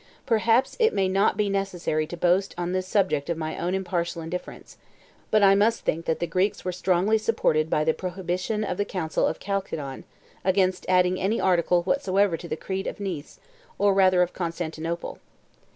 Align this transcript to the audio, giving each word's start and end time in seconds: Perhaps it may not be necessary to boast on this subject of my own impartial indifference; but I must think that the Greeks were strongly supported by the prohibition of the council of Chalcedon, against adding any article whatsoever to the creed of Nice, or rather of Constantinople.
Perhaps 0.25 0.75
it 0.79 0.95
may 0.95 1.07
not 1.07 1.37
be 1.37 1.47
necessary 1.47 2.07
to 2.07 2.17
boast 2.17 2.55
on 2.57 2.71
this 2.71 2.87
subject 2.87 3.29
of 3.29 3.37
my 3.37 3.55
own 3.59 3.75
impartial 3.75 4.23
indifference; 4.23 4.77
but 5.29 5.43
I 5.43 5.53
must 5.53 5.81
think 5.85 6.05
that 6.05 6.17
the 6.17 6.25
Greeks 6.25 6.65
were 6.65 6.71
strongly 6.71 7.19
supported 7.19 7.69
by 7.69 7.83
the 7.83 7.93
prohibition 7.93 8.63
of 8.63 8.77
the 8.77 8.83
council 8.83 9.27
of 9.27 9.37
Chalcedon, 9.37 10.03
against 10.43 10.87
adding 10.89 11.19
any 11.19 11.39
article 11.39 11.83
whatsoever 11.83 12.35
to 12.35 12.47
the 12.47 12.57
creed 12.57 12.87
of 12.87 12.99
Nice, 12.99 13.39
or 13.77 13.93
rather 13.93 14.23
of 14.23 14.33
Constantinople. 14.33 15.19